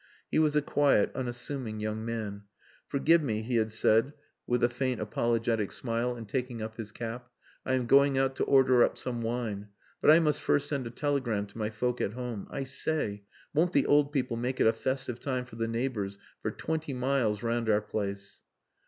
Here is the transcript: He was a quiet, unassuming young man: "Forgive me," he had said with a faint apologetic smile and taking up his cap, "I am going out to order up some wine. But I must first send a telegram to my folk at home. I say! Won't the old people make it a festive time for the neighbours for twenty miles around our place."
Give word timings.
He 0.31 0.39
was 0.39 0.55
a 0.55 0.63
quiet, 0.63 1.11
unassuming 1.13 1.79
young 1.79 2.03
man: 2.03 2.45
"Forgive 2.87 3.21
me," 3.21 3.43
he 3.43 3.57
had 3.57 3.71
said 3.71 4.13
with 4.47 4.63
a 4.63 4.67
faint 4.69 4.99
apologetic 4.99 5.71
smile 5.71 6.15
and 6.15 6.27
taking 6.27 6.59
up 6.59 6.75
his 6.77 6.91
cap, 6.91 7.29
"I 7.67 7.73
am 7.75 7.85
going 7.85 8.17
out 8.17 8.35
to 8.37 8.43
order 8.45 8.83
up 8.83 8.97
some 8.97 9.21
wine. 9.21 9.67
But 10.01 10.09
I 10.09 10.19
must 10.19 10.41
first 10.41 10.67
send 10.67 10.87
a 10.87 10.89
telegram 10.89 11.45
to 11.45 11.57
my 11.59 11.69
folk 11.69 12.01
at 12.01 12.13
home. 12.13 12.47
I 12.49 12.63
say! 12.63 13.25
Won't 13.53 13.73
the 13.73 13.85
old 13.85 14.11
people 14.11 14.37
make 14.37 14.59
it 14.59 14.65
a 14.65 14.73
festive 14.73 15.19
time 15.19 15.45
for 15.45 15.57
the 15.57 15.67
neighbours 15.67 16.17
for 16.41 16.49
twenty 16.49 16.95
miles 16.95 17.43
around 17.43 17.69
our 17.69 17.79
place." 17.81 18.41